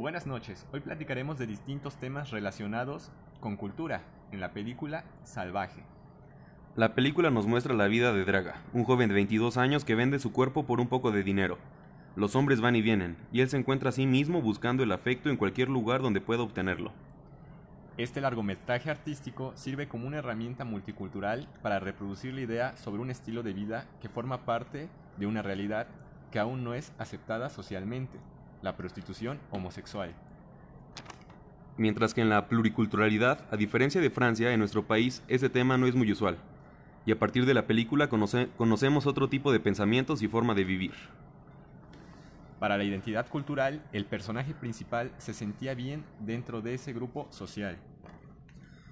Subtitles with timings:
[0.00, 0.66] Buenas noches.
[0.72, 4.00] Hoy platicaremos de distintos temas relacionados con cultura
[4.32, 5.82] en la película Salvaje.
[6.74, 10.18] La película nos muestra la vida de Draga, un joven de 22 años que vende
[10.18, 11.58] su cuerpo por un poco de dinero.
[12.16, 15.28] Los hombres van y vienen, y él se encuentra a sí mismo buscando el afecto
[15.28, 16.92] en cualquier lugar donde pueda obtenerlo.
[17.98, 23.42] Este largometraje artístico sirve como una herramienta multicultural para reproducir la idea sobre un estilo
[23.42, 24.88] de vida que forma parte
[25.18, 25.88] de una realidad
[26.32, 28.18] que aún no es aceptada socialmente,
[28.62, 30.14] la prostitución homosexual.
[31.76, 35.86] Mientras que en la pluriculturalidad, a diferencia de Francia, en nuestro país ese tema no
[35.86, 36.36] es muy usual.
[37.06, 40.64] Y a partir de la película conoce- conocemos otro tipo de pensamientos y forma de
[40.64, 40.92] vivir.
[42.58, 47.78] Para la identidad cultural, el personaje principal se sentía bien dentro de ese grupo social.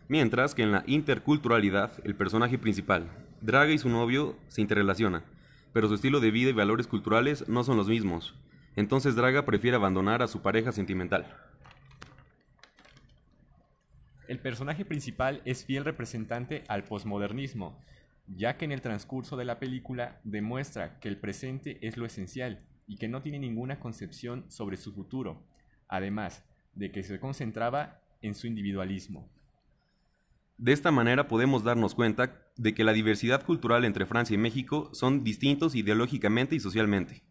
[0.09, 3.11] Mientras que en la interculturalidad, el personaje principal,
[3.43, 5.23] Draga y su novio, se interrelacionan,
[5.73, 8.35] pero su estilo de vida y valores culturales no son los mismos.
[8.79, 11.27] Entonces Draga prefiere abandonar a su pareja sentimental.
[14.29, 17.83] El personaje principal es fiel representante al posmodernismo,
[18.29, 22.69] ya que en el transcurso de la película demuestra que el presente es lo esencial
[22.87, 25.43] y que no tiene ninguna concepción sobre su futuro,
[25.89, 26.45] además
[26.77, 29.29] de que se concentraba en su individualismo.
[30.57, 34.91] De esta manera podemos darnos cuenta de que la diversidad cultural entre Francia y México
[34.93, 37.25] son distintos ideológicamente y socialmente,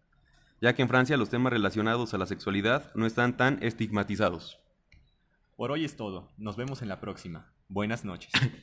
[0.62, 4.60] ya que en Francia los temas relacionados a la sexualidad no están tan estigmatizados.
[5.56, 7.52] Por hoy es todo, nos vemos en la próxima.
[7.68, 8.32] Buenas noches.